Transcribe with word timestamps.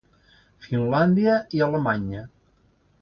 Finlàndia 0.67 1.37
i 1.59 1.63
Alemanya. 1.67 2.25